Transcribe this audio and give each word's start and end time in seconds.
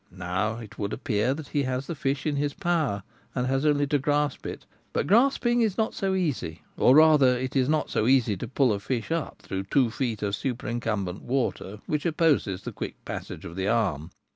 Now 0.09 0.55
it 0.57 0.79
would 0.79 0.93
appear 0.93 1.35
that 1.35 1.49
he 1.49 1.61
has 1.61 1.85
the 1.85 1.93
fish 1.93 2.25
in 2.25 2.35
his 2.35 2.55
power, 2.55 3.03
and 3.35 3.45
has 3.45 3.67
only 3.67 3.85
to 3.85 3.99
grasp 3.99 4.47
it. 4.47 4.65
But 4.93 5.05
grasping 5.05 5.61
is 5.61 5.77
not 5.77 5.93
so 5.93 6.15
easy; 6.15 6.63
or 6.75 6.95
Fishing 6.95 6.97
by 6.97 6.97
Hand. 6.97 6.97
1 6.97 7.03
89 7.03 7.11
rather 7.29 7.37
it 7.37 7.55
is 7.55 7.69
not 7.69 7.89
so 7.91 8.07
easy 8.07 8.35
to 8.37 8.47
pull 8.47 8.73
a 8.73 8.79
fish 8.79 9.11
up 9.11 9.43
through 9.43 9.65
two 9.65 9.91
feet 9.91 10.23
of 10.23 10.35
superincumbent 10.35 11.21
water 11.21 11.81
which 11.85 12.07
opposes 12.07 12.63
the 12.63 12.71
quick 12.71 12.95
passage 13.05 13.45
of 13.45 13.55
the 13.55 13.67
arm. 13.67 14.09